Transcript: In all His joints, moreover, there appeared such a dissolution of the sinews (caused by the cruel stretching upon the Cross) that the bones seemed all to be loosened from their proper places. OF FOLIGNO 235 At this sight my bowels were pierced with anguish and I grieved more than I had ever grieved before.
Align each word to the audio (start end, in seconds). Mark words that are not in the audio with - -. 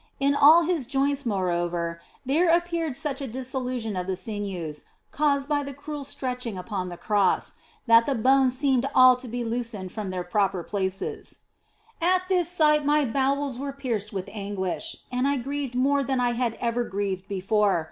In 0.19 0.33
all 0.33 0.63
His 0.63 0.87
joints, 0.87 1.27
moreover, 1.27 2.01
there 2.25 2.49
appeared 2.49 2.95
such 2.95 3.21
a 3.21 3.27
dissolution 3.27 3.95
of 3.95 4.07
the 4.07 4.15
sinews 4.15 4.85
(caused 5.11 5.47
by 5.47 5.61
the 5.61 5.75
cruel 5.75 6.03
stretching 6.03 6.57
upon 6.57 6.89
the 6.89 6.97
Cross) 6.97 7.53
that 7.85 8.07
the 8.07 8.15
bones 8.15 8.57
seemed 8.57 8.87
all 8.95 9.15
to 9.15 9.27
be 9.27 9.43
loosened 9.43 9.91
from 9.91 10.09
their 10.09 10.23
proper 10.23 10.63
places. 10.63 11.41
OF 12.01 12.07
FOLIGNO 12.07 12.15
235 12.15 12.15
At 12.23 12.29
this 12.29 12.49
sight 12.49 12.83
my 12.83 13.05
bowels 13.05 13.59
were 13.59 13.71
pierced 13.71 14.11
with 14.11 14.27
anguish 14.33 14.95
and 15.11 15.27
I 15.27 15.37
grieved 15.37 15.75
more 15.75 16.03
than 16.03 16.19
I 16.19 16.31
had 16.31 16.55
ever 16.59 16.83
grieved 16.83 17.27
before. 17.27 17.79